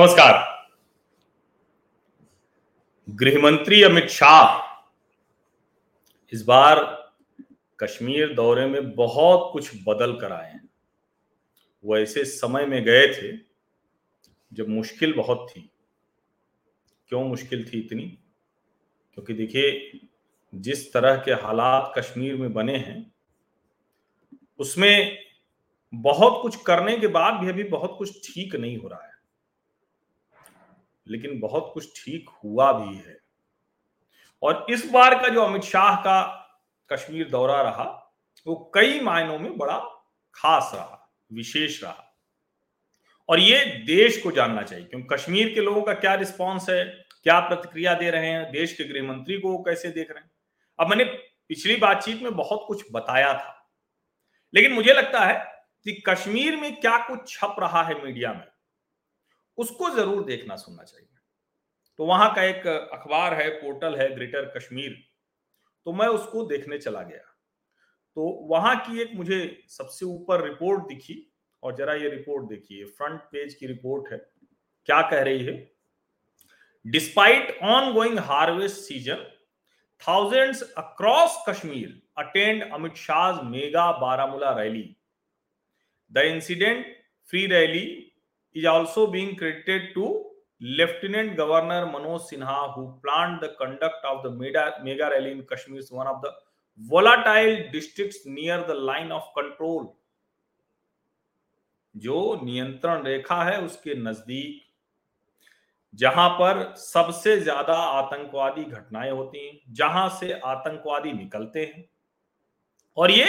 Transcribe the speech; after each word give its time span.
नमस्कार। 0.00 0.66
गृहमंत्री 3.10 3.82
अमित 3.82 4.06
शाह 4.06 4.80
इस 6.32 6.42
बार 6.42 6.84
कश्मीर 7.80 8.34
दौरे 8.34 8.66
में 8.66 8.94
बहुत 8.94 9.52
कुछ 9.52 9.70
बदल 9.88 10.20
कर 10.20 10.32
आए 10.32 10.52
हैं। 10.52 10.70
वो 11.84 11.98
ऐसे 11.98 12.24
समय 12.24 12.66
में 12.66 12.84
गए 12.84 13.06
थे 13.06 13.36
जब 14.52 14.68
मुश्किल 14.68 15.14
बहुत 15.14 15.46
थी। 15.50 15.70
क्यों 17.08 17.24
मुश्किल 17.24 17.70
थी 17.72 17.80
इतनी? 17.80 18.18
क्योंकि 19.14 19.34
देखिए, 19.34 20.00
जिस 20.54 20.92
तरह 20.92 21.16
के 21.16 21.32
हालात 21.32 21.92
कश्मीर 21.98 22.36
में 22.36 22.52
बने 22.52 22.76
हैं, 22.76 23.14
उसमें 24.58 25.18
बहुत 25.94 26.42
कुछ 26.42 26.62
करने 26.62 26.96
के 26.96 27.06
बाद 27.06 27.34
भी 27.34 27.48
अभी 27.48 27.64
बहुत 27.64 27.94
कुछ 27.98 28.34
ठीक 28.34 28.56
नहीं 28.56 28.76
हो 28.76 28.88
रहा 28.88 29.04
है। 29.04 29.09
लेकिन 31.10 31.38
बहुत 31.40 31.70
कुछ 31.74 32.04
ठीक 32.04 32.28
हुआ 32.44 32.72
भी 32.72 32.96
है। 32.96 33.18
और 34.42 34.66
इस 34.70 34.90
बार 34.90 35.14
का 35.22 35.28
जो 35.28 35.42
अमित 35.42 35.62
शाह 35.62 35.96
का 35.96 36.36
कश्मीर 36.90 37.28
दौरा 37.30 37.62
रहा, 37.62 37.84
वो 38.46 38.70
कई 38.74 39.00
मायनों 39.00 39.38
में 39.38 39.56
बड़ा 39.58 39.78
खास 40.34 40.70
रहा, 40.74 41.10
विशेष 41.32 41.82
रहा। 41.84 42.06
और 43.28 43.40
ये 43.40 43.64
देश 43.86 44.22
को 44.22 44.30
जानना 44.30 44.62
चाहिए, 44.62 44.84
क्योंकि 44.84 45.14
कश्मीर 45.14 45.54
के 45.54 45.60
लोगों 45.60 45.82
का 45.82 45.92
क्या 45.94 46.14
रिस्पॉन्स 46.14 46.68
है, 46.70 46.84
क्या 47.22 47.38
प्रतिक्रिया 47.40 47.94
दे 47.94 48.10
रहे 48.10 48.26
हैं, 48.26 48.50
देश 48.52 48.72
के 48.72 48.84
गृह 48.84 49.02
मंत्री 49.02 49.38
को 49.38 49.62
कैसे 49.62 49.88
देख 49.88 50.10
रहे 50.10 50.20
हैं? 50.20 50.30
अब 50.78 50.88
मैंने 50.88 51.04
पिछली 51.04 51.76
बातचीत 51.76 52.22
में 52.22 52.34
बहुत 52.36 52.64
कुछ 52.68 52.84
बताया 52.92 53.32
था, 53.34 53.68
लेकिन 54.54 54.72
मुझे 54.72 54.92
लगता 54.92 55.20
है 55.20 55.34
कि 55.84 56.02
कश्मीर 56.08 56.56
में 56.56 56.80
क्या 56.80 56.96
कुछ 56.98 57.28
छप 57.28 57.56
रहा 57.60 57.82
है 57.82 58.02
मीडिया 58.04 58.32
में 58.32 58.46
उसको 59.58 59.90
ज़रूर 59.90 60.24
देखना, 60.24 60.56
सुनना 60.56 60.82
चाहिए। 60.82 61.06
तो 61.98 62.06
वहाँ 62.06 62.34
का 62.34 62.42
एक 62.42 62.66
अखबार 62.66 63.34
है, 63.34 63.48
पोर्टल 63.52 63.96
है, 63.96 64.14
ग्रेटर 64.14 64.52
कश्मीर। 64.56 64.96
तो 65.86 65.92
मैं 65.92 66.06
उसको 66.08 66.44
देखने 66.46 66.78
चला 66.78 67.02
गया। 67.02 67.22
तो 68.16 68.22
वहाँ 68.50 68.76
की 68.76 69.00
एक 69.02 69.10
मुझे 69.14 69.40
सबसे 69.68 70.06
ऊपर 70.06 70.44
रिपोर्ट 70.44 70.86
दिखी, 70.88 71.26
और 71.62 71.74
जरा 71.76 71.94
ये 71.94 72.08
रिपोर्ट 72.08 72.48
देखिए, 72.48 72.84
फ्रंट 72.84 73.20
पेज 73.22 73.54
की 73.54 73.66
रिपोर्ट 73.66 74.12
है। 74.12 74.18
क्या 74.88 75.00
कह 75.10 75.22
रही 75.22 75.44
है? 75.44 75.52
Despite 76.84 77.58
on 77.62 77.92
going 77.92 78.18
harvest 78.18 78.76
season 78.76 79.26
thousands 80.02 80.62
across 80.78 81.36
Kashmir 81.48 82.00
attend 82.18 82.62
Amit 82.72 82.94
Shah 82.96 83.42
mega 83.42 83.90
Baramulla 83.92 84.52
rally 84.52 84.84
the 86.12 86.18
incident 86.26 86.86
free 87.30 87.46
rally 87.46 88.09
is 88.54 88.66
also 88.66 89.10
being 89.10 89.36
credited 89.36 89.94
to 89.94 90.24
Lieutenant 90.60 91.36
Governor 91.36 91.86
Manoj 91.86 92.20
Sinha, 92.20 92.74
who 92.74 92.94
planned 93.02 93.40
the 93.40 93.54
conduct 93.58 94.04
of 94.04 94.22
the 94.22 94.30
mega, 94.30 94.74
mega 94.82 95.08
rally 95.10 95.32
in 95.32 95.42
Kashmir, 95.42 95.82
one 95.90 96.06
of 96.06 96.20
the 96.22 96.30
volatile 96.78 97.70
districts 97.72 98.26
near 98.26 98.62
the 98.64 98.74
line 98.74 99.12
of 99.12 99.22
control. 99.34 99.96
जो 101.94 102.40
नियंत्रण 102.44 103.02
रेखा 103.06 103.42
है 103.44 103.60
उसके 103.62 103.94
नज़दीक 103.94 104.60
जहाँ 105.94 106.28
पर 106.30 106.62
सबसे 106.78 107.36
ज़्यादा 107.40 107.74
आतंकवादी 107.74 108.64
घटनाएँ 108.64 109.10
होती 109.10 109.46
हैं 109.46 109.74
जहाँ 109.74 110.08
से 110.20 110.32
आतंकवादी 110.32 111.12
निकलते 111.12 111.64
हैं 111.64 111.84
और 112.96 113.10
ये 113.10 113.24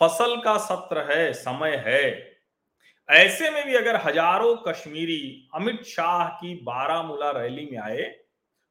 फ़सल 0.00 0.36
का 0.44 0.56
सत्र 0.58 1.10
है 1.10 1.32
समय 1.32 1.76
है 1.86 2.29
ऐसे 3.10 3.50
में 3.50 3.64
भी 3.66 3.74
अगर 3.74 3.96
हज़ारों 3.96 4.56
कश्मीरी 4.68 5.48
अमित 5.54 5.82
शाह 5.82 6.28
की 6.28 6.54
बारामूला 6.54 7.30
रैली 7.30 7.68
में 7.72 7.78
आए 7.78 8.02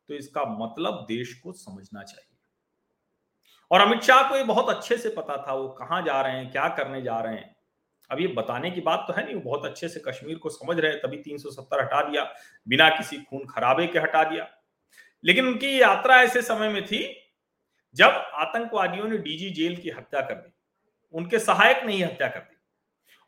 तो 0.10 0.14
इसका 0.14 0.44
मतलब 0.60 1.06
देश 1.08 1.34
को 1.34 1.52
समझना 1.52 2.04
चाहिए। 2.04 2.38
और 3.72 3.82
अमित 3.82 4.02
शाह 4.02 4.30
को 4.30 4.38
ये 4.38 4.44
बहुत 4.44 4.70
अच्छे 4.70 4.98
से 4.98 5.10
पता 5.10 5.38
था, 5.38 5.54
वो 5.54 5.68
कहाँ 5.70 6.02
जा 6.02 6.22
रहे 6.22 6.38
हैं, 6.38 6.52
क्या 6.52 6.68
करने 6.68 7.02
जा 7.02 7.20
रहे 7.20 7.36
हैं। 7.36 7.56
अब 8.10 8.22
ये 8.22 8.28
बताने 8.28 8.72
की 8.72 8.82
बात 8.82 9.06
तो 9.08 9.14
है 9.14 9.26
नहीं, 9.26 9.36
वो 9.36 9.42
बहुत 9.42 9.66
अच्छे 9.66 9.88
से 9.90 10.00
कश्मीर 10.08 10.38
को 10.38 10.50
समझ 10.50 10.80
रहे, 10.80 10.94
तभी 10.94 11.18
370 11.18 11.82
हटा 11.82 12.02
दिया, 12.02 12.24
बिना 12.68 12.90
किसी 12.90 13.18
खून 13.18 13.46
खराबे 13.46 13.88
के 13.88 14.00
हटा 14.00 14.24
दिया। 14.24 14.48
लेकिन 15.24 15.48
उनकी 15.48 15.82
यात्रा 15.82 16.22
ऐसे 16.22 16.42
समय 16.42 16.70
में 16.70 16.86
थी, 16.86 17.02
जब 17.96 18.32
आतंकवादियों 18.34 19.08
ने 19.08 19.18
डीजी 19.18 19.50
जेल 19.50 19.76
की 19.78 19.90
हत्या 19.90 20.22
कर 20.22 20.34
दी। 20.34 20.54
उनके 21.14 21.40
सहायक 21.40 21.84
ने 21.84 21.94
ही 21.94 22.02
हत्या 22.02 22.28
कर 22.28 22.40
दी। 22.40 22.59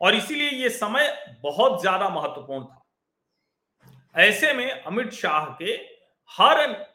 और 0.02 0.14
इसीलिए 0.14 0.50
ये 0.52 0.68
समय 0.70 1.38
बहुत 1.42 1.80
ज़्यादा 1.80 2.08
महत्वपूर्ण 2.08 2.64
था। 2.64 4.22
ऐसे 4.22 4.52
में 4.52 4.70
अमित 4.70 5.12
शाह 5.12 5.44
के 5.62 5.72
हर 6.30 6.90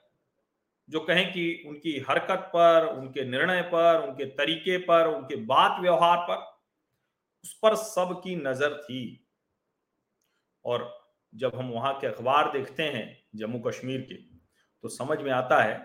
जो 0.89 0.99
कहें 0.99 1.31
कि 1.33 1.63
उनकी 1.67 1.97
हरकत 2.09 2.49
पर, 2.53 2.85
उनके 2.87 3.23
निर्णय 3.25 3.61
पर, 3.61 4.07
उनके 4.07 4.25
तरीके 4.25 4.77
पर, 4.77 5.07
उनके 5.07 5.35
बात 5.35 5.81
व्यवहार 5.81 6.17
पर, 6.19 6.35
उस 7.43 7.53
पर 7.53 7.75
सबकी 7.75 8.35
नज़र 8.35 8.77
थी। 8.83 9.25
और 10.65 10.93
जब 11.33 11.55
हम 11.55 11.69
वहाँ 11.71 11.93
के 11.93 12.07
अखबार 12.07 12.51
देखते 12.51 12.83
हैं 12.83 13.05
जम्मू 13.35 13.59
कश्मीर 13.59 14.01
के 14.01 14.15
तो 14.15 14.89
समझ 14.89 15.19
में 15.21 15.31
आता 15.31 15.61
है 15.63 15.75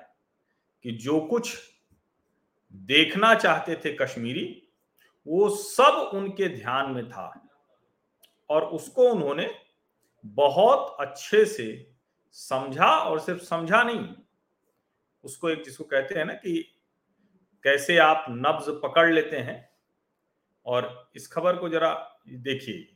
कि 0.84 0.92
जो 0.92 1.20
कुछ 1.20 1.56
देखना 2.74 3.34
चाहते 3.34 3.76
थे 3.76 3.92
कश्मीरी 3.96 4.61
वो 5.26 5.48
सब 5.48 6.10
उनके 6.14 6.48
ध्यान 6.48 6.90
में 6.90 7.08
था 7.08 7.48
और 8.50 8.64
उसको 8.64 9.02
उन्होंने 9.02 9.54
बहुत 10.24 10.96
अच्छे 11.00 11.44
से 11.44 11.94
समझा 12.30 12.86
और 12.86 13.20
सिर्फ़ 13.20 13.40
समझा 13.40 13.82
नहीं, 13.82 14.08
उसको 15.24 15.50
एक 15.50 15.64
जिसको 15.64 15.84
कहते 15.84 16.14
हैं 16.14 16.24
ना 16.24 16.32
कि 16.32 16.74
कैसे 17.64 17.98
आप 17.98 18.26
नब्ज 18.30 18.80
पकड़ 18.82 19.12
लेते 19.12 19.36
हैं। 19.36 19.70
और 20.66 21.10
इस 21.16 21.26
खबर 21.32 21.56
को 21.56 21.68
जरा 21.68 22.20
देखिए। 22.28 22.88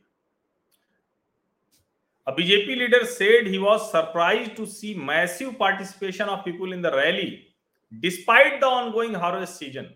BJP 2.27 2.75
leader 2.75 3.03
said 3.03 3.47
he 3.47 3.57
was 3.57 3.81
surprise 3.81 4.49
to 4.49 4.65
see 4.65 4.93
massive 4.95 5.51
participation 5.59 6.25
of 6.25 6.39
people 6.39 6.73
in 6.73 6.81
the 6.81 6.85
rally 6.85 7.55
despite 7.93 8.59
the 8.61 8.63
ongoing 8.63 9.15
harvest 9.15 9.53
season 9.53 9.93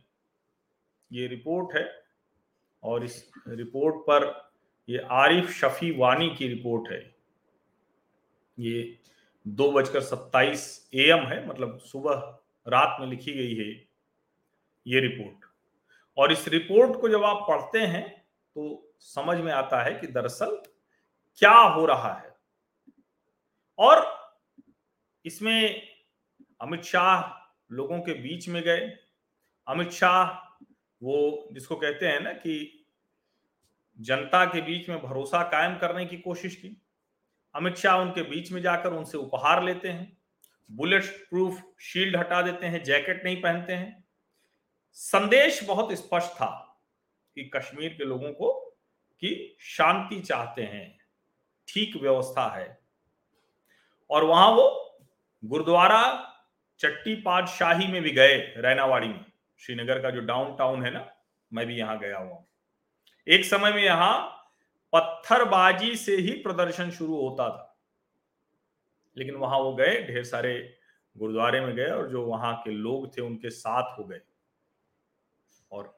ये 1.11 1.27
रिपोर्ट 1.27 1.75
है। 1.75 2.00
और 2.83 3.03
इस 3.03 3.31
रिपोर्ट 3.47 3.95
पर 4.09 4.25
ये 4.89 5.05
आरिफ 5.11 5.49
शफी 5.51 5.91
वानी 5.97 6.29
की 6.29 6.47
रिपोर्ट 6.47 6.91
है। 6.91 6.99
ये 8.57 8.97
दो 9.45 9.71
बजकर 9.71 10.01
सत्ताईस 10.01 10.89
ए 10.95 11.09
एम 11.11 11.25
है 11.27 11.47
मतलब 11.47 11.77
सुबह 11.81 12.13
रात 12.67 12.97
में 12.99 13.07
लिखी 13.07 13.33
गई 13.33 13.55
है 13.55 13.69
ये 14.85 14.99
रिपोर्ट। 14.99 15.45
और 16.17 16.31
इस 16.31 16.47
रिपोर्ट 16.47 16.99
को 17.01 17.09
जब 17.09 17.23
आप 17.23 17.45
पढ़ते 17.49 17.79
हैं 17.79 18.09
तो 18.55 18.93
समझ 18.99 19.37
में 19.37 19.51
आता 19.53 19.81
है 19.83 19.93
कि 19.93 20.07
दरअसल 20.07 20.55
क्या 21.39 21.51
हो 21.51 21.85
रहा 21.85 22.13
है। 22.13 22.35
और 23.79 24.05
इसमें 25.25 25.87
अमित 26.61 26.83
शाह 26.83 27.23
लोगों 27.71 27.99
के 27.99 28.13
बीच 28.13 28.47
में 28.49 28.61
गए। 28.63 28.87
अमित 29.67 29.91
शाह 29.91 30.50
वो 31.01 31.47
जिसको 31.53 31.75
कहते 31.75 32.07
हैं 32.07 32.19
ना 32.19 32.31
कि 32.33 32.85
जनता 33.99 34.45
के 34.45 34.61
बीच 34.61 34.89
में 34.89 35.01
भरोसा 35.01 35.43
कायम 35.43 35.77
करने 35.77 36.05
की 36.05 36.17
कोशिश 36.17 36.55
की। 36.55 36.81
अमित 37.55 37.75
शाह 37.75 37.97
उनके 37.97 38.21
बीच 38.21 38.51
में 38.51 38.61
जाकर 38.61 38.93
उनसे 38.93 39.17
उपहार 39.17 39.63
लेते 39.63 39.89
हैं, 39.89 40.17
बुलेट 40.71 41.05
प्रूफ 41.29 41.61
शील्ड 41.81 42.17
हटा 42.17 42.41
देते 42.41 42.65
हैं, 42.65 42.83
जैकेट 42.83 43.23
नहीं 43.25 43.41
पहनते 43.41 43.73
हैं। 43.73 44.03
संदेश 44.91 45.63
बहुत 45.63 45.93
स्पष्ट 45.93 46.31
था 46.31 46.81
कि 47.35 47.43
कश्मीर 47.55 47.93
के 47.93 48.05
लोगों 48.05 48.31
को 48.33 48.53
कि 49.21 49.57
शांति 49.59 50.19
चाहते 50.19 50.63
हैं, 50.63 50.99
ठीक 51.67 51.95
व्यवस्था 51.95 52.47
है। 52.57 52.79
और 54.09 54.23
वहाँ 54.23 54.49
वो 54.51 54.97
गुरुद्वारा 55.43 56.27
चट्टी 56.79 57.15
पातशाही 57.15 57.87
में 57.87 58.01
भी 58.01 58.11
गए, 58.11 58.37
रैनावाड़ी 58.57 59.07
में। 59.07 59.30
श्रीनगर 59.61 60.01
का 60.01 60.09
जो 60.09 60.21
डाउन 60.21 60.55
टाउन 60.55 60.83
है 60.85 60.91
ना, 60.91 61.05
मैं 61.51 61.65
भी 61.67 61.75
यहाँ 61.75 61.97
गया 61.99 62.17
हुआ 62.17 62.43
एक 63.27 63.45
समय 63.45 63.73
में 63.73 63.83
यहाँ 63.83 64.13
पत्थरबाजी 64.93 65.95
से 65.95 66.15
ही 66.17 66.31
प्रदर्शन 66.43 66.91
शुरू 66.91 67.15
होता 67.15 67.49
था। 67.49 67.67
लेकिन 69.17 69.35
वहाँ 69.35 69.59
वो 69.59 69.73
गए, 69.75 70.01
ढेर 70.03 70.23
सारे 70.23 70.53
गुरुद्वारे 71.15 71.59
में 71.61 71.75
गए 71.75 71.89
और 71.89 72.09
जो 72.09 72.23
वहाँ 72.25 72.53
के 72.63 72.71
लोग 72.71 73.17
थे, 73.17 73.21
उनके 73.21 73.49
साथ 73.49 73.97
हो 73.97 74.03
गए। 74.03 74.19
और 75.71 75.93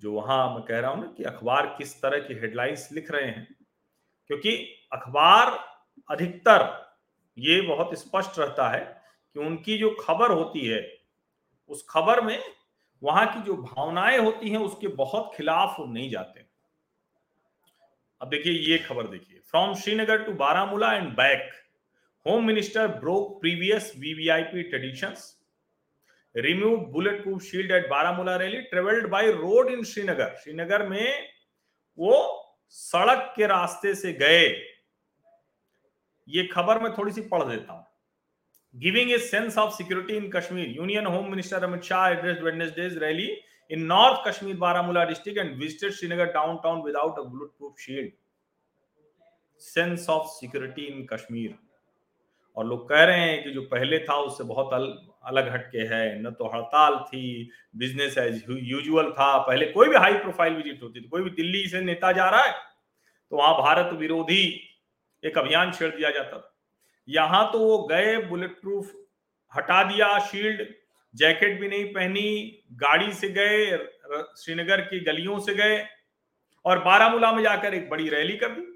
जो 0.00 0.12
वहाँ 0.12 0.54
मैं 0.54 0.62
कह 0.62 0.80
रहा 0.80 0.90
हूँ 0.90 1.00
ना 1.00 1.12
कि 1.16 1.24
अखबार 1.24 1.66
किस 1.78 2.00
तरह 2.02 2.18
की 2.18 2.34
हेडलाइंस 2.34 2.88
लिख 2.92 3.10
रहे 3.10 3.26
हैं, 3.26 3.46
क्योंकि 4.30 4.56
अखबार 4.92 5.58
अधिकतर 6.08 6.66
ये 7.36 7.60
बहुत 7.60 7.98
स्पष्ट 7.98 8.38
रहता 8.38 8.68
है 8.70 8.80
कि 9.36 9.40
उनकी 9.40 9.78
जो 9.78 9.90
खबर 10.00 10.30
होती 10.30 10.66
है 10.66 10.80
उस 11.70 11.84
खबर 11.90 12.20
में 12.20 12.38
वहाँ 13.02 13.26
की 13.34 13.40
जो 13.42 13.56
भावनाएँ 13.56 14.18
होती 14.18 14.50
हैं 14.50 14.58
उसके 14.58 14.88
बहुत 14.96 15.32
खिलाफ 15.36 15.76
वो 15.78 15.84
नहीं 15.86 16.10
जाते। 16.10 16.44
अब 18.20 18.28
देखिए, 18.28 18.52
ये 18.52 18.78
खबर 18.78 19.06
देखिए। 19.06 19.40
From 19.40 19.74
Srinagar 19.74 20.22
to 20.24 20.32
Baramulla 20.32 20.92
and 20.94 21.08
back 21.12 21.50
home 22.26 22.44
minister 22.44 22.88
broke 22.88 23.40
previous 23.40 23.92
VVIP 23.98 24.62
traditions 24.62 25.38
remove 26.34 26.76
bullet 26.92 27.22
proof 27.22 27.42
shield 27.42 27.72
at 27.72 27.88
Baramulla 27.88 28.36
rally 28.36 28.60
travelled 28.62 29.08
by 29.10 29.30
road 29.32 29.70
in 29.70 29.82
Srinagar 29.84 30.36
Srinagar 30.36 30.86
में 30.88 31.28
वो 31.98 32.14
सड़क 32.68 33.32
के 33.36 33.46
रास्ते 33.46 33.94
से 33.94 34.12
गए। 34.12 34.46
ये 36.28 36.46
खबर 36.46 36.78
मैं 36.78 36.92
थोड़ी 36.92 37.12
सी 37.12 37.20
पढ़ 37.22 37.42
देता 37.42 37.72
हूँ। 37.72 37.86
Giving 38.74 39.10
a 39.12 39.18
sense 39.20 39.56
of 39.58 39.72
security 39.74 40.16
in 40.16 40.28
Kashmir 40.30 40.68
union 40.68 41.06
home 41.06 41.30
minister 41.30 41.64
Amit 41.64 41.82
Shah 41.84 42.08
address 42.08 42.38
Wednesday's 42.42 42.96
rally 42.98 43.26
in 43.70 43.82
north 43.86 44.28
Kashmir 44.28 44.56
Baramulla 44.58 45.04
district 45.04 45.38
and 45.40 45.56
visited 45.58 45.92
Srinagar 45.92 46.32
downtown 46.32 46.82
without 46.82 47.18
a 47.18 47.22
bullet 47.24 47.50
proof 47.58 47.78
shield 47.80 48.10
sense 49.62 50.08
of 50.10 50.26
security 50.30 50.84
in 50.84 51.04
Kashmir 51.06 51.54
और 52.56 52.66
लोग 52.66 52.88
कह 52.88 53.02
रहे 53.04 53.20
हैं 53.20 53.42
कि 53.44 53.50
जो 53.50 53.62
पहले 53.64 53.98
था 53.98 54.14
उससे 54.20 54.44
बहुत 54.44 54.72
अल, 54.74 54.86
अलग 55.26 55.48
हटके 55.52 55.84
है। 55.92 56.22
न 56.22 56.30
तो 56.30 56.48
हड़ताल 56.54 56.96
थी 57.04 57.50
बिज़नेस 57.76 58.18
एज 58.18 58.42
यूजुअल 58.48 59.10
था। 59.10 59.36
पहले 59.38 59.66
कोई 59.66 59.88
भी 59.88 59.96
हाई 59.96 60.14
प्रोफ़ाइल 60.18 60.54
विज़िट 60.54 60.82
होती 60.82 61.00
थी 61.00 61.08
कोई 61.08 61.22
भी 61.22 61.30
दिल्ली 61.32 61.66
से 61.68 61.80
नेता 61.82 62.12
जा 62.12 62.28
रहा 62.30 62.42
है 62.42 62.52
तो 63.32 63.36
वहाँ 63.36 63.54
भारत 63.54 63.92
विरोधी 63.98 64.44
एक 65.22 65.38
अभियान 65.38 65.72
छेड़ 65.72 65.94
दिया 65.94 66.10
जाता 66.10 66.38
था। 66.38 66.51
यहाँ 67.08 67.50
तो 67.52 67.58
वो 67.58 67.78
गए 67.86 68.16
बुलेट 68.26 68.60
प्रूफ 68.60 68.92
हटा 69.52 69.82
दिया 69.84 70.18
शील्ड 70.20 70.62
जैकेट 71.14 71.60
भी 71.60 71.68
नहीं 71.68 71.84
पहनी, 71.94 72.64
गाड़ी 72.72 73.12
से 73.12 73.28
गए 73.30 73.76
श्रीनगर 74.36 74.80
की 74.82 75.00
गलियों 75.04 75.38
से 75.40 75.54
गए 75.54 75.84
और 76.64 76.78
बारामूला 76.84 77.32
में 77.32 77.42
जाकर 77.42 77.74
एक 77.74 77.88
बड़ी 77.90 78.08
रैली 78.08 78.36
कर 78.36 78.48
दी। 78.50 78.66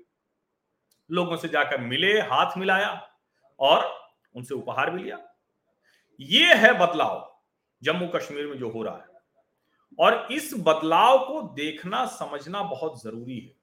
लोगों 1.10 1.36
से 1.36 1.48
जाकर 1.48 1.80
मिले, 1.80 2.12
हाथ 2.12 2.58
मिलाया 2.58 2.90
और 3.60 3.84
उनसे 4.34 4.54
उपहार 4.54 4.90
भी 4.90 5.02
लिया। 5.02 5.18
ये 6.20 6.54
है 6.54 6.72
बदलाव 6.78 7.40
जम्मू 7.82 8.06
कश्मीर 8.08 8.46
में 8.46 8.56
जो 8.58 8.70
हो 8.70 8.82
रहा 8.82 8.96
है। 8.96 9.14
और 9.98 10.32
इस 10.32 10.50
बदलाव 10.58 11.18
को 11.18 11.40
देखना, 11.54 12.04
समझना 12.06 12.62
बहुत 12.64 13.02
ज़रूरी 13.02 13.38
है, 13.38 13.54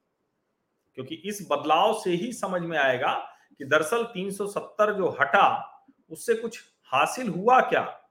क्योंकि 0.98 1.16
इस 1.26 1.48
बदलाव 1.52 1.94
से 2.00 2.12
ही 2.12 2.32
समझ 2.34 2.62
में 2.62 2.78
आएगा 2.78 3.14
कि 3.60 3.66
दरअसल 3.66 4.04
370 4.04 4.92
जो 4.94 5.18
हटा, 5.22 5.70
उससे 6.10 6.34
कुछ 6.34 6.60
हासिल 6.84 7.30
हुआ 7.30 7.60
क्या? 7.62 8.10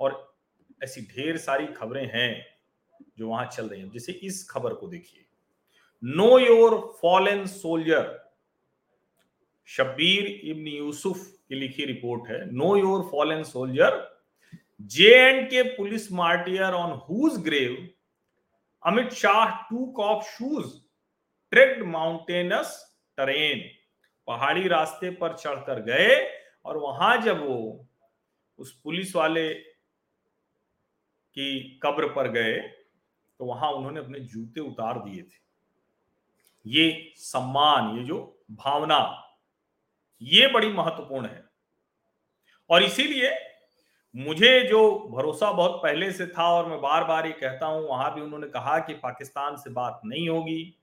और 0.00 0.36
ऐसी 0.82 1.00
ढेर 1.00 1.36
सारी 1.36 1.66
खबरें 1.66 2.10
हैं 2.14 2.46
जो 3.18 3.28
वहाँ 3.28 3.46
चल 3.46 3.68
रही 3.68 3.80
हैं। 3.80 3.90
जैसे 3.90 4.12
इस 4.12 4.48
खबर 4.50 4.74
को 4.74 4.88
देखिए। 4.88 5.26
Know 6.04 6.38
your 6.38 6.98
fallen 7.02 7.46
soldier 7.46 8.32
Shabbir 9.66 10.26
Ibn 10.26 10.66
Yusuf 10.66 11.18
की 11.48 11.54
लिखी 11.54 11.84
रिपोर्ट 11.84 12.30
है। 12.30 12.54
Know 12.54 12.76
your 12.76 13.08
fallen 13.12 13.42
soldier 13.42 14.20
J 14.82 15.14
and 15.16 15.50
K 15.50 15.62
police 15.62 16.12
martyr 16.12 16.72
on 16.72 16.92
whose 16.92 17.42
grave 17.42 17.88
Amit 18.86 19.12
Shah 19.12 19.62
took 19.70 19.86
off 19.86 20.24
shoes 20.24 20.74
trekked 21.50 21.82
mountainous 21.82 22.96
terrain 23.16 23.70
पहाड़ी 24.28 24.68
रास्ते 24.68 25.10
पर 25.10 25.36
चढ़कर 25.36 25.80
गए 25.82 26.16
और 26.64 26.76
वहाँ 26.76 27.16
जब 27.22 27.46
वो 27.46 27.86
उस 28.58 28.72
पुलिस 28.84 29.14
वाले 29.16 29.52
की 31.36 31.80
कब्र 31.82 32.08
पर 32.08 32.28
गए 32.28 32.56
तो 33.40 33.44
वहाँ 33.44 33.70
उन्होंने 33.70 34.00
अपने 34.00 34.20
जूते 34.20 34.60
उतार 34.60 34.98
दिए 34.98 35.22
थे। 35.22 35.44
ये 36.66 37.12
सम्मान, 37.16 37.96
ये 37.98 38.04
जो 38.04 38.44
भावना, 38.50 38.98
ये 40.22 40.46
बड़ी 40.46 40.68
महत्वपूर्ण 40.68 41.26
है। 41.26 41.44
और 42.70 42.82
इसीलिए 42.82 43.30
मुझे 44.14 44.60
जो 44.60 44.80
भरोसा 45.10 45.50
बहुत 45.52 45.80
पहले 45.82 46.10
से 46.12 46.26
था 46.26 46.48
और 46.50 46.68
मैं 46.68 46.80
बार 46.80 47.04
बार 47.04 47.26
ये 47.26 47.32
कहता 47.32 47.66
हूँ, 47.66 47.86
वहाँ 47.88 48.14
भी 48.14 48.20
उन्होंने 48.20 48.46
कहा 48.46 48.78
कि 48.78 48.94
पाकिस्तान 48.94 49.56
से 49.56 49.70
बात 49.70 50.00
नहीं 50.04 50.28
होगी। 50.28 50.76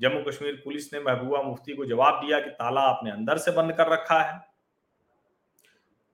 जम्मू 0.00 0.22
कश्मीर 0.22 0.60
पुलिस 0.64 0.92
ने 0.92 1.00
महबूबा 1.00 1.42
मुफ्ती 1.42 1.74
को 1.74 1.84
जवाब 1.84 2.20
दिया 2.24 2.40
कि 2.40 2.50
ताला 2.50 2.80
आपने 2.80 3.10
अंदर 3.10 3.38
से 3.38 3.50
बंद 3.50 3.72
कर 3.72 3.88
रखा 3.88 4.20
है। 4.20 4.40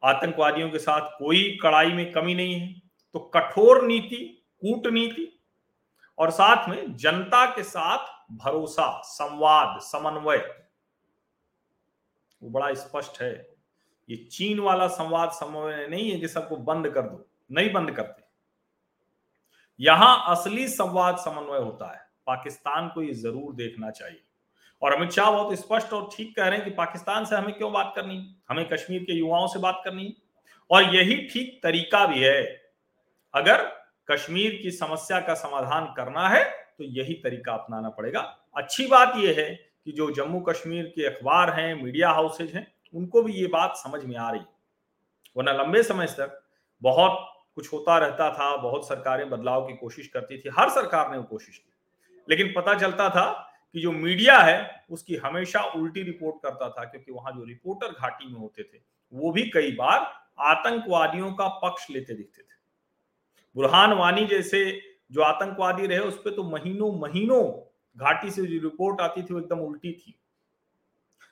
आतंकवादियों 0.03 0.71
के 0.71 0.79
साथ 0.79 1.11
कोई 1.19 1.59
कड़ाई 1.63 1.93
में 1.93 2.13
कमी 2.13 2.35
नहीं 2.35 2.55
है। 2.55 2.83
तो 3.15 3.21
कठोर 3.35 3.83
नीति, 3.85 4.17
कूटनीति 4.61 5.41
और 6.19 6.31
साथ 6.31 6.69
में 6.69 6.97
जनता 6.97 7.45
के 7.47 7.63
साथ 7.63 8.07
भरोसा, 8.33 9.01
संवाद, 9.01 9.81
समन्वय, 9.81 10.39
वो 12.43 12.51
बड़ा 12.51 12.73
स्पष्ट 12.75 13.21
है। 13.23 13.33
ये 14.09 14.17
चीन 14.17 14.61
वाला 14.61 14.87
संवाद, 14.87 15.31
समन्वय 15.31 15.87
नहीं 15.87 16.11
है 16.11 16.21
कि 16.21 16.29
सबको 16.29 16.57
बंद 16.57 16.89
कर 16.89 17.03
दो, 17.03 17.27
नहीं 17.53 17.73
बंद 17.73 17.91
करते। 17.91 18.23
यहाँ 19.81 20.25
असली 20.29 20.69
संवाद, 20.69 21.17
समन्वय 21.17 21.59
होता 21.59 21.93
है। 21.93 22.04
पाकिस्तान 22.27 22.89
को 22.89 23.03
ये 23.03 23.13
ज़रूर 23.15 23.55
देखना 23.55 23.91
चाहिए। 23.91 24.21
और 24.83 24.93
अमित 24.93 25.11
शाह 25.11 25.31
बहुत 25.31 25.59
स्पष्ट 25.59 25.93
और 25.93 26.09
ठीक 26.13 26.35
कह 26.37 26.47
रहे 26.47 26.59
हैं 26.59 26.65
कि 26.65 26.71
पाकिस्तान 26.75 27.25
से 27.25 27.37
हमें 27.37 27.55
क्यों 27.55 27.73
बात 27.73 27.93
करनी? 27.97 28.37
हमें 28.49 28.69
कश्मीर 28.69 29.03
के 29.03 29.13
युवाओं 29.13 29.47
से 29.47 29.59
बात 29.59 29.81
करनी? 29.85 30.15
और 30.71 30.95
यही 30.95 31.17
ठीक 31.29 31.59
तरीका 31.63 32.07
भी 32.07 32.21
है। 32.21 32.43
अगर 33.35 33.63
कश्मीर 34.09 34.59
की 34.63 34.71
समस्या 34.71 35.21
का 35.21 35.35
समाधान 35.35 35.93
करना 35.97 36.29
है 36.29 36.43
तो 36.79 36.85
यही 36.85 37.15
तरीका 37.15 37.53
अपनाना 37.53 37.89
पड़ेगा। 37.91 38.21
अच्छी 38.57 38.87
बात 38.87 39.17
यह 39.17 39.35
है 39.39 39.49
कि 39.85 39.93
जो 39.93 40.11
जम्मू 40.13 40.41
कश्मीर 40.41 40.85
के 40.97 41.07
अखबार 41.07 41.51
हैं, 41.51 41.75
मीडिया 41.75 42.11
हाउसेज 42.11 42.55
हैं, 42.55 42.67
उनको 42.95 43.23
भी 43.23 43.33
ये 43.33 43.47
बात 43.47 43.77
समझ 43.77 44.05
में 44.05 44.17
आ 44.17 44.31
रही 44.31 44.41
वरना 45.37 45.53
लंबे 45.53 45.83
समय 45.83 46.07
तक 46.09 46.41
बहुत 46.83 47.19
कुछ 47.57 47.73
होता 47.73 47.99
रहता 47.99 48.31
था, 48.31 48.57
बहुत 48.57 48.89
सरकारें 48.89 49.29
बदलाव 49.31 49.67
की 49.67 49.77
कोशिश 49.77 50.07
करती 50.09 50.39
थी, 50.39 50.51
हर 50.59 50.69
सरकार 50.71 51.11
ने 51.11 51.17
वो 51.17 51.23
कोशिश 51.25 51.57
की। 51.59 51.71
लेकिन 52.29 52.53
पता 52.57 52.75
चलता 52.75 53.09
था 53.11 53.31
कि 53.75 53.81
जो 53.81 53.93
मीडिया 53.93 54.39
है, 54.39 54.85
उसकी 54.91 55.17
हमेशा 55.17 55.63
उल्टी 55.77 56.03
रिपोर्ट 56.03 56.37
करता 56.43 56.69
था, 56.69 56.85
क्योंकि 56.85 57.13
वहाँ 57.13 57.33
जो 57.33 57.45
रिपोर्टर 57.45 57.93
घाटी 57.93 58.27
में 58.27 58.39
होते 58.41 58.63
थे, 58.63 58.79
वो 59.13 59.33
भी 59.33 59.43
कई 59.51 59.73
बार 59.73 60.01
आतंकवादियों 60.41 61.33
का 61.33 61.49
पक्ष 61.63 61.87
लेते 61.91 62.15
दिखते 62.15 62.43
थे। 62.43 62.57
बुरहान 63.57 63.93
वानी 63.93 64.27
जैसे 64.27 64.81
जो 65.13 65.23
आतंकवादी 65.23 65.87
रहे, 65.87 65.99
उस 65.99 66.17
पर 66.17 66.31
तो 66.31 66.43
महीनों 66.43 66.93
महीनों 67.01 67.43
घाटी 67.97 68.31
से 68.31 68.43
जो 68.43 68.61
रिपोर्ट 68.63 69.01
आती 69.01 69.23
थी, 69.23 69.35
वो 69.35 69.41
एकदम 69.41 69.59
उल्टी 69.59 69.93
थी। 69.93 70.19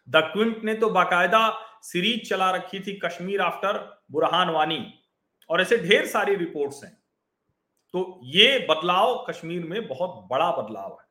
द 0.09 0.31
क्विंट 0.33 0.65
ने 0.65 0.75
तो 0.75 0.91
बाकायदा 0.91 1.49
सीरीज़ 1.83 2.29
चला 2.29 2.51
रखी 2.51 2.81
थी 2.81 2.99
कश्मीर 3.05 3.41
आफ्टर 3.41 3.79
बुरहान 4.13 4.51
वानी, 4.51 4.95
और 5.51 5.61
ऐसे 5.61 5.77
ढेर 5.79 6.07
सारी 6.07 6.35
रिपोर्ट्स 6.35 6.85
हैं। 6.85 6.97
तो 7.95 8.21
ये 8.25 8.59
बदलाव 8.71 9.25
कश्मीर 9.31 9.65
में 9.65 9.87
बहुत 9.89 10.27
बड़ा 10.31 10.51
बदलाव 10.53 10.97
है। 11.01 11.07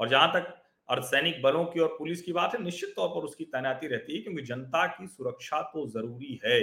और 0.00 0.08
जहाँ 0.08 0.32
तक 0.32 0.54
अर्धसैनिक 0.88 1.42
बलों 1.42 1.64
की 1.64 1.80
और 1.80 1.88
पुलिस 1.98 2.22
की 2.22 2.32
बात 2.32 2.54
है, 2.54 2.62
निश्चित 2.62 2.92
तौर 2.96 3.08
पर 3.08 3.24
उसकी 3.24 3.44
तैनाती 3.44 3.86
रहती 3.86 4.16
है 4.16 4.22
क्योंकि 4.22 4.42
जनता 4.42 4.86
की 4.86 5.06
सुरक्षा 5.06 5.60
तो 5.62 5.86
ज़रूरी 5.86 6.40
है। 6.44 6.60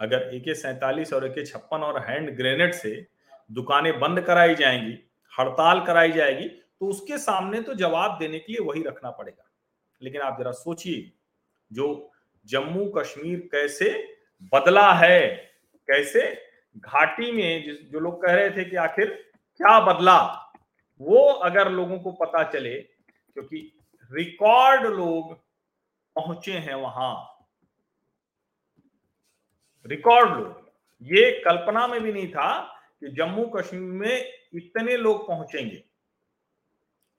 अगर 0.00 0.30
ए 0.34 0.40
के 0.40 0.54
सैतालीस 0.54 1.12
और 1.12 1.26
ए 1.26 1.28
के 1.28 1.44
छप्पन 1.46 1.82
और 1.82 2.00
हैंड 2.00 2.30
ग्रेनेड 2.36 2.74
से 2.74 3.06
दुकानें 3.50 3.98
बंद 4.00 4.20
कराई 4.20 4.54
जाएँगी, 4.54 4.98
हड़ताल 5.32 5.84
कराई 5.84 6.12
जाएगी 6.12 6.48
तो 6.48 6.86
उसके 6.86 7.18
सामने 7.18 7.60
तो 7.62 7.74
जवाब 7.74 8.18
देने 8.18 8.38
के 8.38 8.52
लिए 8.52 8.64
वही 8.66 8.82
रखना 8.82 9.10
पड़ेगा। 9.10 9.50
लेकिन 10.02 10.20
आप 10.20 10.38
जरा 10.40 10.50
सोचिए, 10.52 11.12
जो 11.70 12.10
जम्मू 12.46 12.86
कश्मीर 12.88 13.38
कैसे 13.52 13.90
बदला 14.52 14.92
है, 14.92 15.28
कैसे 15.88 16.45
घाटी 16.76 17.30
में 17.32 17.64
जिस, 17.64 17.90
जो 17.90 18.00
लोग 18.00 18.22
कह 18.22 18.34
रहे 18.34 18.50
थे 18.50 18.64
कि 18.64 18.76
आखिर 18.76 19.10
क्या 19.60 19.78
बदला, 19.80 20.18
वो 21.00 21.24
अगर 21.26 21.70
लोगों 21.70 21.98
को 21.98 22.12
पता 22.12 22.42
चले, 22.42 22.74
क्योंकि 22.74 23.72
रिकॉर्ड 24.12 24.86
लोग 24.86 25.34
पहुँचे 26.16 26.52
हैं 26.52 26.74
वहाँ। 26.74 27.14
रिकॉर्ड 29.86 30.30
लोग। 30.30 30.70
ये 31.02 31.30
कल्पना 31.40 31.86
में 31.86 32.00
भी 32.00 32.12
नहीं 32.12 32.28
था 32.28 32.48
कि 33.00 33.08
जम्मू 33.08 33.44
कश्मीर 33.46 33.80
में 33.80 34.32
इतने 34.54 34.96
लोग 34.96 35.26
पहुँचेंगे। 35.28 35.84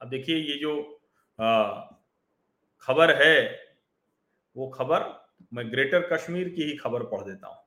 अब 0.02 0.10
देखिए, 0.10 0.36
ये 0.36 0.58
जो 0.58 0.82
खबर 2.82 3.16
है, 3.24 3.70
वो 4.56 4.68
खबर 4.68 5.06
मैं 5.54 5.72
ग्रेटर 5.72 6.10
कश्मीर 6.14 6.50
की 6.50 6.64
ही 6.64 6.78
खबर 6.78 7.04
पढ़ 7.04 7.22
देता 7.22 7.48
हूँ। 7.48 7.66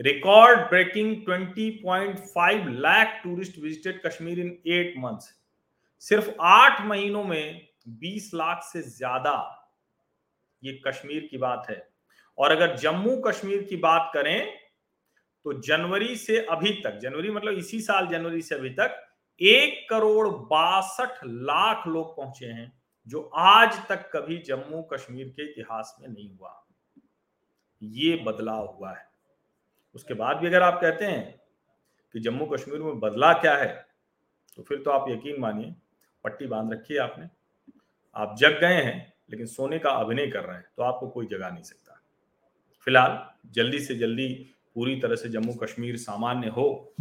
Record 0.00 0.58
breaking 0.68 1.14
20.5 1.24 2.68
lakh 2.80 3.20
tourist 3.24 3.58
visited 3.58 4.00
Kashmir 4.06 4.38
in 4.40 4.56
eight 4.68 4.94
months 4.98 5.34
सिर्फ़ 6.02 6.30
आठ 6.42 6.80
महीनों 6.86 7.22
में 7.24 7.66
20 8.00 8.30
लाख 8.34 8.62
से 8.64 8.82
ज़्यादा 8.82 9.34
ये 10.62 10.72
कश्मीर 10.86 11.28
की 11.30 11.38
बात 11.38 11.66
है। 11.70 11.82
और 12.38 12.50
अगर 12.50 12.76
जम्मू 12.76 13.16
कश्मीर 13.26 13.62
की 13.62 13.76
बात 13.78 14.10
करें 14.14 14.46
तो 15.46 15.52
जनवरी 15.60 16.16
से 16.16 16.38
अभी 16.40 16.72
तक, 16.82 16.98
जनवरी 16.98 17.30
मतलब 17.30 17.58
इसी 17.58 17.80
साल 17.80 18.06
जनवरी 18.06 18.42
से 18.42 18.54
अभी 18.54 18.70
तक, 18.70 19.02
एक 19.40 19.86
करोड़ 19.90 20.28
बासठ 20.28 21.18
लाख 21.24 21.86
लोग 21.86 22.16
पहुँचे 22.16 22.46
हैं, 22.46 22.72
जो 23.06 23.20
आज 23.36 23.78
तक 23.88 24.10
कभी 24.14 24.38
जम्मू 24.38 24.82
कश्मीर 24.92 25.28
के 25.28 25.50
इतिहास 25.50 25.96
में 26.00 26.08
नहीं 26.08 26.30
हुआ। 26.30 26.62
ये 27.82 28.16
बदलाव 28.26 28.66
हुआ 28.68 28.92
है। 28.92 29.05
उसके 29.96 30.14
बाद 30.14 30.36
भी 30.36 30.46
अगर 30.46 30.62
आप 30.62 30.78
कहते 30.80 31.04
हैं 31.04 31.40
कि 32.14 32.20
जम्मू 32.20 32.46
कश्मीर 32.46 32.80
में 32.80 32.98
बदला 33.00 33.32
क्या 33.32 33.56
है 33.56 33.86
तो 34.56 34.62
फिर 34.62 34.78
तो 34.78 34.90
आप 34.90 35.08
यकीन 35.08 35.40
मानिए, 35.40 35.74
पट्टी 36.24 36.46
बाँध 36.46 36.72
रखी 36.72 36.94
है 36.94 37.00
आपने। 37.00 37.28
आप 38.16 38.36
जग 38.38 38.58
गए 38.60 38.82
हैं, 38.82 39.12
लेकिन 39.30 39.46
सोने 39.46 39.78
का 39.78 39.90
अभिनय 39.90 40.26
कर 40.26 40.44
रहे 40.44 40.56
हैं 40.56 40.66
तो 40.76 40.82
आपको 40.82 41.08
कोई 41.08 41.26
जगा 41.26 41.48
नहीं 41.50 41.62
सकता। 41.62 42.00
फ़िलहाल, 42.86 43.18
जल्दी 43.52 43.78
से 43.78 43.94
जल्दी 43.94 44.28
पूरी 44.76 45.00
तरह 45.00 45.16
से 45.16 45.28
जम्मू 45.28 45.54
कश्मीर 45.54 45.96
सामान्य 45.96 46.48
हो। 46.48 46.94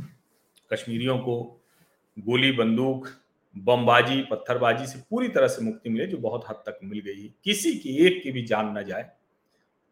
कश्मीरियों 0.73 1.17
को 1.19 1.35
गोली, 2.17 2.51
बंदूक, 2.51 3.07
बमबाजी, 3.55 4.21
पत्थरबाजी 4.21 4.85
से 4.87 4.99
पूरी 5.09 5.29
तरह 5.29 5.47
से 5.47 5.61
मुक्ति 5.61 5.89
मिले, 5.89 6.05
जो 6.07 6.17
बहुत 6.17 6.45
हद 6.49 6.63
तक 6.65 6.79
मिल 6.83 6.99
गई। 6.99 7.27
किसी 7.43 7.75
की 7.77 7.97
एक 7.97 8.21
की 8.23 8.31
भी 8.31 8.45
जान 8.45 8.77
न 8.77 8.83
जाए, 8.83 9.03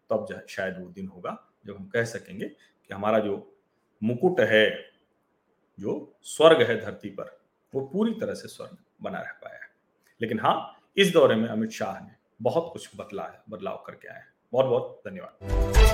तब 0.10 0.46
शायद 0.50 0.80
वो 0.80 0.90
दिन 0.90 1.08
होगा, 1.08 1.38
जब 1.66 1.76
हम 1.76 1.88
कह 1.88 2.04
सकेंगे 2.06 2.52
कि 2.88 2.94
हमारा 2.94 3.20
जो 3.20 3.58
मुकुट 4.04 4.40
है, 4.40 4.90
जो 5.80 6.20
स्वर्ग 6.22 6.62
है 6.62 6.82
धरती 6.82 7.10
पर, 7.10 7.40
वो 7.76 7.82
पूरी 7.82 8.14
तरह 8.14 8.34
से 8.34 8.48
स्वर्ग 8.48 8.78
बना 9.02 9.20
रह 9.20 9.32
पाया 9.32 9.56
है। 9.56 9.70
लेकिन 10.22 10.40
हाँ 10.40 10.80
इस 10.98 11.12
दौरे 11.12 11.36
में 11.36 11.50
अमित 11.50 11.72
शाह 11.72 12.00
ने 12.00 12.12
बहुत 12.42 12.70
कुछ 12.74 12.90
बदला 12.98 13.24
है 13.24 13.42
बदलाव 13.50 13.84
करके 13.88 14.08
आए 14.08 14.20
हैं। 14.20 14.34
बहुत 14.52 14.66
बहुत 14.66 15.02
धन्यवाद। 15.08 15.93